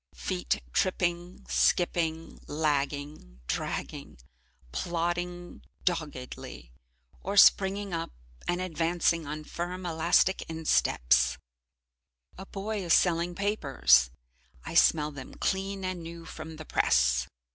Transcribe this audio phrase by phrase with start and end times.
[0.15, 4.17] Feet tripping, skipping, lagging, dragging,
[4.71, 6.71] plodding doggedly,
[7.21, 8.11] or springing up
[8.47, 11.37] and advancing on firm elastic insteps.
[12.35, 14.09] A boy is selling papers,
[14.65, 17.27] I smell them clean and new from the press.